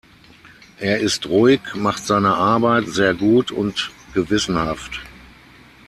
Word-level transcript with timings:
Er 0.79 0.99
ist 0.99 1.27
ruhig, 1.27 1.61
macht 1.75 2.03
seine 2.07 2.33
Arbeit 2.33 2.87
sehr 2.87 3.13
gut 3.13 3.51
und 3.51 3.91
gewissenhaft. 4.15 4.99